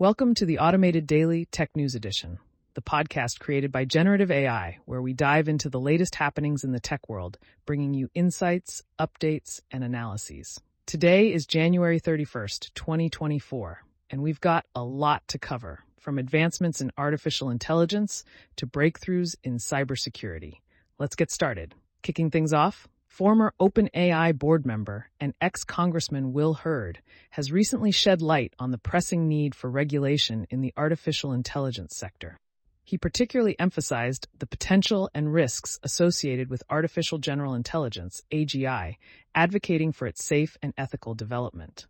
Welcome 0.00 0.34
to 0.34 0.44
the 0.44 0.58
Automated 0.58 1.06
Daily 1.06 1.44
Tech 1.44 1.70
News 1.76 1.94
Edition, 1.94 2.40
the 2.74 2.82
podcast 2.82 3.38
created 3.38 3.70
by 3.70 3.84
Generative 3.84 4.28
AI, 4.28 4.78
where 4.86 5.00
we 5.00 5.12
dive 5.12 5.46
into 5.46 5.70
the 5.70 5.78
latest 5.78 6.16
happenings 6.16 6.64
in 6.64 6.72
the 6.72 6.80
tech 6.80 7.08
world, 7.08 7.38
bringing 7.64 7.94
you 7.94 8.10
insights, 8.12 8.82
updates, 8.98 9.60
and 9.70 9.84
analyses. 9.84 10.60
Today 10.84 11.32
is 11.32 11.46
January 11.46 12.00
31st, 12.00 12.74
2024, 12.74 13.84
and 14.10 14.20
we've 14.20 14.40
got 14.40 14.66
a 14.74 14.82
lot 14.82 15.22
to 15.28 15.38
cover, 15.38 15.84
from 16.00 16.18
advancements 16.18 16.80
in 16.80 16.90
artificial 16.98 17.48
intelligence 17.48 18.24
to 18.56 18.66
breakthroughs 18.66 19.36
in 19.44 19.58
cybersecurity. 19.58 20.54
Let's 20.98 21.14
get 21.14 21.30
started. 21.30 21.72
Kicking 22.02 22.32
things 22.32 22.52
off, 22.52 22.88
Former 23.14 23.54
OpenAI 23.60 24.36
board 24.36 24.66
member 24.66 25.08
and 25.20 25.34
ex-Congressman 25.40 26.32
Will 26.32 26.54
Hurd 26.54 27.00
has 27.30 27.52
recently 27.52 27.92
shed 27.92 28.20
light 28.20 28.52
on 28.58 28.72
the 28.72 28.76
pressing 28.76 29.28
need 29.28 29.54
for 29.54 29.70
regulation 29.70 30.48
in 30.50 30.62
the 30.62 30.74
artificial 30.76 31.32
intelligence 31.32 31.96
sector. 31.96 32.40
He 32.82 32.98
particularly 32.98 33.54
emphasized 33.60 34.26
the 34.36 34.48
potential 34.48 35.08
and 35.14 35.32
risks 35.32 35.78
associated 35.84 36.50
with 36.50 36.64
artificial 36.68 37.18
general 37.18 37.54
intelligence, 37.54 38.24
AGI, 38.32 38.96
advocating 39.32 39.92
for 39.92 40.08
its 40.08 40.24
safe 40.24 40.58
and 40.60 40.74
ethical 40.76 41.14
development. 41.14 41.86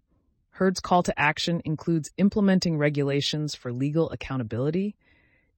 Hurd's 0.50 0.80
call 0.80 1.02
to 1.04 1.18
action 1.18 1.62
includes 1.64 2.10
implementing 2.18 2.76
regulations 2.76 3.54
for 3.54 3.72
legal 3.72 4.10
accountability, 4.10 4.94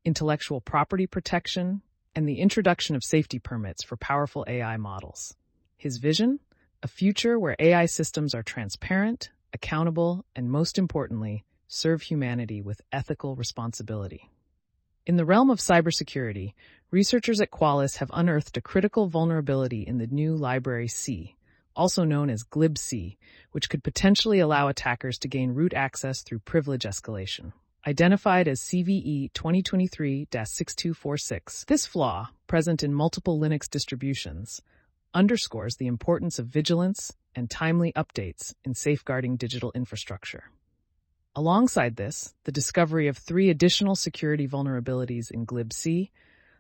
intellectual 0.05 0.61
property 0.61 1.09
protection, 1.09 1.83
and 2.15 2.29
the 2.29 2.39
introduction 2.39 2.95
of 2.95 3.03
safety 3.03 3.41
permits 3.41 3.83
for 3.83 3.97
powerful 3.97 4.45
AI 4.47 4.77
models. 4.77 5.35
His 5.77 5.99
vision? 5.99 6.41
A 6.83 6.89
future 6.89 7.39
where 7.39 7.57
AI 7.59 7.85
systems 7.85 8.35
are 8.35 8.43
transparent, 8.43 9.29
accountable, 9.53 10.25
and 10.35 10.51
most 10.51 10.79
importantly, 10.79 11.45
serve 11.69 12.01
humanity 12.03 12.63
with 12.63 12.81
ethical 12.93 13.37
responsibility. 13.37 14.31
In 15.05 15.17
the 15.17 15.27
realm 15.27 15.51
of 15.51 15.59
cybersecurity, 15.59 16.55
researchers 16.91 17.43
at 17.43 17.51
Qualys 17.51 17.99
have 17.99 18.11
unearthed 18.15 18.57
a 18.57 18.63
critical 18.63 19.09
vulnerability 19.09 19.83
in 19.83 19.99
the 19.99 20.07
GNU 20.07 20.35
Library 20.35 20.89
C, 20.89 21.37
also 21.77 22.05
known 22.05 22.31
as 22.31 22.43
glibc, 22.43 23.19
which 23.53 23.69
could 23.69 23.85
potentially 23.85 24.41
allow 24.41 24.69
attackers 24.69 25.19
to 25.19 25.29
gain 25.29 25.53
root 25.53 25.75
access 25.75 26.23
through 26.23 26.39
privilege 26.39 26.85
escalation. 26.85 27.53
Identified 27.87 28.49
as 28.49 28.63
CVE 28.63 29.31
2023-6246, 29.33 31.67
this 31.67 31.85
flaw, 31.87 32.31
present 32.47 32.83
in 32.83 32.95
multiple 32.95 33.39
Linux 33.39 33.69
distributions, 33.69 34.63
underscores 35.17 35.77
the 35.77 35.87
importance 35.87 36.39
of 36.39 36.47
vigilance 36.47 37.11
and 37.35 37.49
timely 37.49 37.91
updates 37.95 38.55
in 38.65 38.75
safeguarding 38.75 39.37
digital 39.37 39.73
infrastructure. 39.75 40.45
Alongside 41.35 41.97
this, 41.97 42.35
the 42.45 42.53
discovery 42.53 43.09
of 43.09 43.17
three 43.17 43.49
additional 43.49 43.97
security 43.97 44.47
vulnerabilities 44.47 45.31
in 45.31 45.47
glibc 45.47 46.11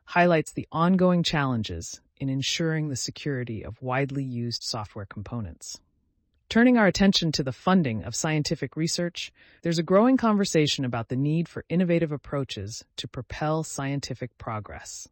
highlights 0.06 0.52
the 0.52 0.66
ongoing 0.72 1.22
challenges 1.22 2.00
in 2.16 2.30
ensuring 2.30 2.88
the 2.88 2.96
security 2.96 3.62
of 3.62 3.82
widely 3.82 4.24
used 4.24 4.62
software 4.62 5.04
components. 5.04 5.78
Turning 6.48 6.78
our 6.78 6.86
attention 6.86 7.32
to 7.32 7.42
the 7.42 7.52
funding 7.52 8.04
of 8.04 8.14
scientific 8.14 8.74
research, 8.74 9.32
there's 9.62 9.78
a 9.78 9.82
growing 9.82 10.16
conversation 10.16 10.84
about 10.84 11.08
the 11.08 11.16
need 11.16 11.46
for 11.46 11.64
innovative 11.68 12.12
approaches 12.12 12.84
to 12.96 13.08
propel 13.08 13.62
scientific 13.62 14.38
progress. 14.38 15.08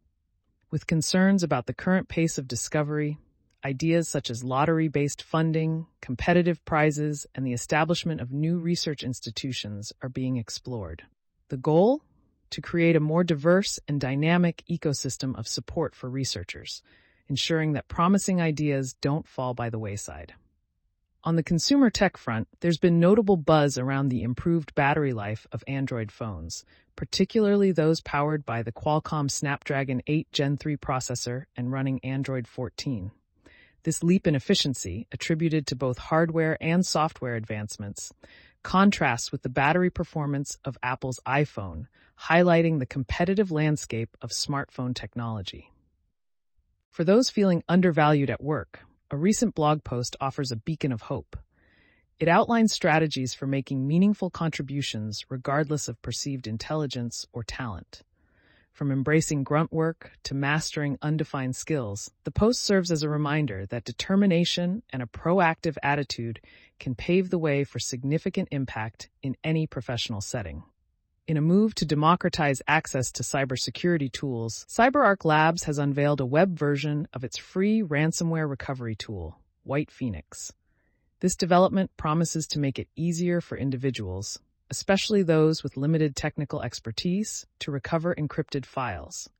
With 0.71 0.87
concerns 0.87 1.43
about 1.43 1.67
the 1.67 1.75
current 1.75 2.09
pace 2.09 2.39
of 2.39 2.49
discovery 2.49 3.19
Ideas 3.65 4.11
such 4.11 4.29
as 4.29 4.45
lottery-based 4.45 5.23
funding, 5.23 5.87
competitive 6.03 6.63
prizes, 6.67 7.27
and 7.35 7.47
the 7.47 7.55
establishment 7.55 8.21
of 8.21 8.31
new 8.31 8.59
research 8.59 9.03
institutions 9.03 9.91
are 10.03 10.11
being 10.11 10.37
explored. 10.37 11.05
The 11.49 11.57
goal? 11.57 12.03
To 12.51 12.61
create 12.61 12.95
a 12.95 13.01
more 13.01 13.25
diverse 13.25 13.81
and 13.89 13.99
dynamic 13.99 14.63
ecosystem 14.71 15.35
of 15.39 15.49
support 15.49 15.95
for 15.95 16.11
researchers, 16.11 16.83
ensuring 17.27 17.73
that 17.73 17.89
promising 17.89 18.39
ideas 18.39 18.93
don't 19.01 19.27
fall 19.27 19.55
by 19.55 19.71
the 19.71 19.79
wayside. 19.79 20.35
On 21.25 21.37
the 21.37 21.43
consumer 21.43 21.89
tech 21.89 22.19
front, 22.19 22.49
there's 22.61 22.77
been 22.77 23.01
notable 23.01 23.39
buzz 23.39 23.79
around 23.79 24.11
the 24.11 24.23
improved 24.23 24.75
battery 24.75 25.15
life 25.15 25.47
of 25.53 25.65
Android 25.67 26.13
phones, 26.13 26.67
particularly 26.97 27.73
those 27.73 28.03
powered 28.03 28.45
by 28.45 28.63
the 28.63 28.73
Qualcomm 28.73 29.31
Snapdragon 29.31 30.03
8 30.07 30.31
Gen 30.33 30.59
3 30.59 30.77
processor 30.77 31.47
and 31.57 31.73
running 31.73 31.99
Android 32.05 32.47
14. 32.47 33.11
This 33.85 34.03
leap 34.03 34.27
in 34.27 34.35
efficiency, 34.35 35.07
attributed 35.13 35.67
to 35.67 35.77
both 35.77 35.99
hardware 35.99 36.57
and 36.59 36.85
software 36.85 37.37
advancements, 37.37 38.13
contrasts 38.63 39.31
with 39.31 39.43
the 39.43 39.51
battery 39.51 39.91
performance 39.91 40.57
of 40.65 40.79
Apple's 40.83 41.21
iPhone, 41.27 41.87
highlighting 42.19 42.79
the 42.79 42.87
competitive 42.87 43.51
landscape 43.51 44.17
of 44.23 44.31
smartphone 44.31 44.95
technology. 44.95 45.71
For 46.89 47.05
those 47.05 47.29
feeling 47.29 47.63
undervalued 47.69 48.31
at 48.31 48.43
work, 48.43 48.81
a 49.11 49.19
recent 49.19 49.55
blog 49.55 49.85
post 49.85 50.17
offers 50.19 50.51
a 50.51 50.57
beacon 50.57 50.91
of 50.91 51.03
hope. 51.03 51.37
It 52.19 52.29
outlines 52.29 52.73
strategies 52.73 53.35
for 53.35 53.47
making 53.47 53.87
meaningful 53.87 54.31
contributions 54.31 55.27
regardless 55.29 55.89
of 55.89 56.01
perceived 56.01 56.47
intelligence 56.47 57.27
or 57.35 57.43
talent. 57.43 58.03
From 58.75 58.91
embracing 58.91 59.45
grunt 59.45 59.73
work 59.73 60.11
to 60.25 60.35
mastering 60.35 60.99
undefined 61.01 61.55
skills, 61.55 62.11
the 62.25 62.33
post 62.33 62.61
serves 62.61 62.91
as 62.91 63.05
a 63.05 63.09
reminder 63.09 63.67
that 63.67 63.85
determination 63.85 64.83
and 64.91 65.01
a 65.01 65.07
proactive 65.07 65.77
attitude 65.81 66.41
can 66.81 66.97
pave 66.97 67.31
the 67.31 67.39
way 67.39 67.63
for 67.63 67.79
significant 67.79 68.49
impact 68.51 69.11
in 69.23 69.37
any 69.45 69.69
professional 69.69 70.21
setting. 70.21 70.65
In 71.29 71.37
a 71.37 71.41
move 71.41 71.77
to 71.77 71.85
democratize 71.85 72.63
access 72.67 73.13
to 73.13 73.23
cybersecurity 73.23 74.11
tools, 74.11 74.67
CyberArk 74.69 75.25
Labs 75.25 75.63
has 75.63 75.79
unveiled 75.79 76.21
a 76.21 76.27
web 76.27 76.59
version 76.59 77.07
of 77.13 77.23
its 77.23 77.39
free 77.39 77.81
ransomware 77.81 78.51
recovery 78.51 78.97
tool, 78.97 79.39
White 79.63 79.93
Phoenix. 79.93 80.53
This 81.21 81.37
development 81.37 81.97
promises 81.97 82.45
to 82.49 82.59
make 82.59 82.81
it 82.81 82.89
easier 82.97 83.41
for 83.41 83.57
individuals, 83.57 84.41
especially 84.75 85.23
those 85.23 85.63
with 85.63 85.77
limited 85.77 86.17
technical 86.17 86.61
expertise, 86.61 87.47
to 87.61 87.71
recover 87.71 88.13
encrypted 88.13 88.67
files, 88.67 89.31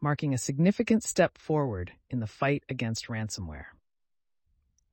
marking 0.00 0.34
a 0.34 0.38
significant 0.38 1.04
step 1.04 1.38
forward 1.38 1.92
in 2.10 2.18
the 2.18 2.26
fight 2.26 2.64
against 2.68 3.06
ransomware. 3.06 3.66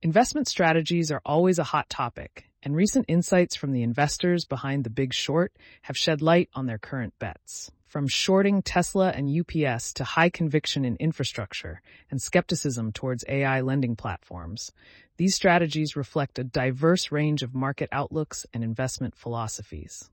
Investment 0.00 0.46
strategies 0.46 1.10
are 1.10 1.20
always 1.26 1.58
a 1.58 1.64
hot 1.64 1.90
topic, 1.90 2.44
and 2.62 2.76
recent 2.76 3.06
insights 3.08 3.56
from 3.56 3.72
the 3.72 3.82
investors 3.82 4.44
behind 4.44 4.84
the 4.84 4.90
big 4.90 5.12
short 5.12 5.52
have 5.82 5.98
shed 5.98 6.22
light 6.22 6.48
on 6.54 6.66
their 6.66 6.78
current 6.78 7.12
bets. 7.18 7.72
From 7.90 8.06
shorting 8.06 8.62
Tesla 8.62 9.10
and 9.10 9.28
UPS 9.28 9.92
to 9.94 10.04
high 10.04 10.30
conviction 10.30 10.84
in 10.84 10.94
infrastructure 11.00 11.82
and 12.08 12.22
skepticism 12.22 12.92
towards 12.92 13.24
AI 13.26 13.62
lending 13.62 13.96
platforms, 13.96 14.70
these 15.16 15.34
strategies 15.34 15.96
reflect 15.96 16.38
a 16.38 16.44
diverse 16.44 17.10
range 17.10 17.42
of 17.42 17.52
market 17.52 17.88
outlooks 17.90 18.46
and 18.54 18.62
investment 18.62 19.16
philosophies. 19.16 20.08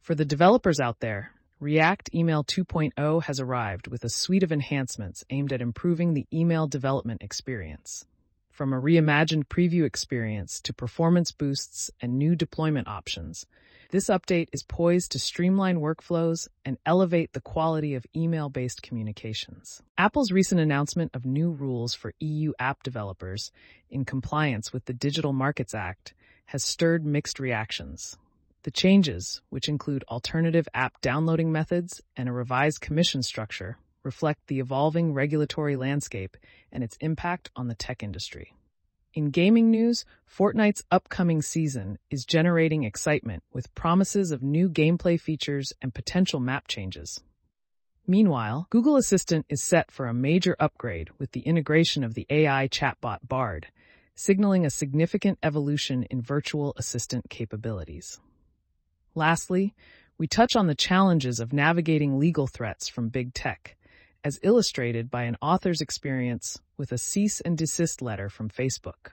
For 0.00 0.14
the 0.14 0.24
developers 0.24 0.80
out 0.80 1.00
there, 1.00 1.32
React 1.60 2.14
Email 2.14 2.44
2.0 2.44 3.24
has 3.24 3.38
arrived 3.38 3.88
with 3.88 4.04
a 4.04 4.08
suite 4.08 4.42
of 4.42 4.50
enhancements 4.50 5.22
aimed 5.28 5.52
at 5.52 5.60
improving 5.60 6.14
the 6.14 6.26
email 6.32 6.66
development 6.66 7.22
experience. 7.22 8.06
From 8.52 8.74
a 8.74 8.80
reimagined 8.80 9.44
preview 9.44 9.86
experience 9.86 10.60
to 10.60 10.74
performance 10.74 11.32
boosts 11.32 11.90
and 12.02 12.18
new 12.18 12.36
deployment 12.36 12.86
options, 12.86 13.46
this 13.92 14.08
update 14.08 14.48
is 14.52 14.62
poised 14.62 15.12
to 15.12 15.18
streamline 15.18 15.78
workflows 15.78 16.48
and 16.62 16.76
elevate 16.84 17.32
the 17.32 17.40
quality 17.40 17.94
of 17.94 18.04
email-based 18.14 18.82
communications. 18.82 19.82
Apple's 19.96 20.32
recent 20.32 20.60
announcement 20.60 21.12
of 21.14 21.24
new 21.24 21.50
rules 21.50 21.94
for 21.94 22.12
EU 22.20 22.52
app 22.58 22.82
developers 22.82 23.52
in 23.88 24.04
compliance 24.04 24.70
with 24.70 24.84
the 24.84 24.92
Digital 24.92 25.32
Markets 25.32 25.74
Act 25.74 26.12
has 26.44 26.62
stirred 26.62 27.06
mixed 27.06 27.40
reactions. 27.40 28.18
The 28.64 28.70
changes, 28.70 29.40
which 29.48 29.66
include 29.66 30.04
alternative 30.10 30.68
app 30.74 31.00
downloading 31.00 31.50
methods 31.50 32.02
and 32.18 32.28
a 32.28 32.32
revised 32.32 32.82
commission 32.82 33.22
structure, 33.22 33.78
reflect 34.02 34.46
the 34.46 34.58
evolving 34.58 35.12
regulatory 35.12 35.76
landscape 35.76 36.36
and 36.70 36.82
its 36.82 36.96
impact 37.00 37.50
on 37.56 37.68
the 37.68 37.74
tech 37.74 38.02
industry. 38.02 38.54
In 39.14 39.30
gaming 39.30 39.70
news, 39.70 40.06
Fortnite's 40.26 40.84
upcoming 40.90 41.42
season 41.42 41.98
is 42.10 42.24
generating 42.24 42.84
excitement 42.84 43.42
with 43.52 43.74
promises 43.74 44.30
of 44.30 44.42
new 44.42 44.70
gameplay 44.70 45.20
features 45.20 45.72
and 45.82 45.92
potential 45.92 46.40
map 46.40 46.66
changes. 46.66 47.20
Meanwhile, 48.06 48.66
Google 48.70 48.96
Assistant 48.96 49.46
is 49.48 49.62
set 49.62 49.90
for 49.90 50.06
a 50.06 50.14
major 50.14 50.56
upgrade 50.58 51.10
with 51.18 51.32
the 51.32 51.42
integration 51.42 52.02
of 52.02 52.14
the 52.14 52.26
AI 52.30 52.68
chatbot 52.68 53.18
Bard, 53.28 53.68
signaling 54.14 54.64
a 54.64 54.70
significant 54.70 55.38
evolution 55.42 56.04
in 56.04 56.22
virtual 56.22 56.72
assistant 56.76 57.28
capabilities. 57.28 58.18
Lastly, 59.14 59.74
we 60.16 60.26
touch 60.26 60.56
on 60.56 60.66
the 60.66 60.74
challenges 60.74 61.38
of 61.38 61.52
navigating 61.52 62.18
legal 62.18 62.46
threats 62.46 62.88
from 62.88 63.08
big 63.08 63.34
tech, 63.34 63.76
as 64.24 64.38
illustrated 64.42 65.10
by 65.10 65.24
an 65.24 65.36
author's 65.42 65.80
experience 65.80 66.60
with 66.76 66.92
a 66.92 66.98
cease 66.98 67.40
and 67.40 67.58
desist 67.58 68.00
letter 68.00 68.28
from 68.28 68.48
Facebook. 68.48 69.12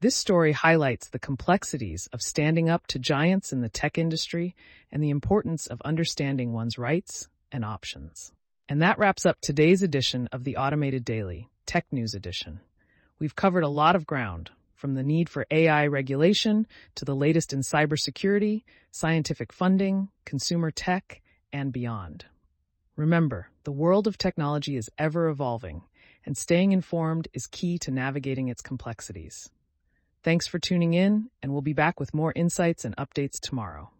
This 0.00 0.14
story 0.14 0.52
highlights 0.52 1.08
the 1.08 1.18
complexities 1.18 2.08
of 2.12 2.22
standing 2.22 2.68
up 2.68 2.86
to 2.88 2.98
giants 2.98 3.52
in 3.52 3.60
the 3.60 3.68
tech 3.68 3.98
industry 3.98 4.54
and 4.92 5.02
the 5.02 5.10
importance 5.10 5.66
of 5.66 5.80
understanding 5.82 6.52
one's 6.52 6.78
rights 6.78 7.28
and 7.50 7.64
options. 7.64 8.32
And 8.68 8.82
that 8.82 8.98
wraps 8.98 9.26
up 9.26 9.40
today's 9.40 9.82
edition 9.82 10.28
of 10.30 10.44
the 10.44 10.56
Automated 10.56 11.04
Daily, 11.04 11.48
Tech 11.66 11.86
News 11.90 12.14
Edition. 12.14 12.60
We've 13.18 13.34
covered 13.34 13.64
a 13.64 13.68
lot 13.68 13.96
of 13.96 14.06
ground, 14.06 14.50
from 14.78 14.94
the 14.94 15.02
need 15.02 15.28
for 15.28 15.44
AI 15.50 15.88
regulation 15.88 16.66
to 16.94 17.04
the 17.04 17.16
latest 17.16 17.52
in 17.52 17.60
cybersecurity, 17.60 18.62
scientific 18.92 19.52
funding, 19.52 20.08
consumer 20.24 20.70
tech, 20.70 21.20
and 21.52 21.72
beyond. 21.72 22.26
Remember, 22.98 23.48
the 23.62 23.70
world 23.70 24.08
of 24.08 24.18
technology 24.18 24.74
is 24.74 24.90
ever 24.98 25.28
evolving, 25.28 25.82
and 26.26 26.36
staying 26.36 26.72
informed 26.72 27.28
is 27.32 27.46
key 27.46 27.78
to 27.78 27.92
navigating 27.92 28.48
its 28.48 28.60
complexities. 28.60 29.50
Thanks 30.24 30.48
for 30.48 30.58
tuning 30.58 30.94
in, 30.94 31.30
and 31.40 31.52
we'll 31.52 31.62
be 31.62 31.72
back 31.72 32.00
with 32.00 32.12
more 32.12 32.32
insights 32.34 32.84
and 32.84 32.96
updates 32.96 33.38
tomorrow. 33.38 33.92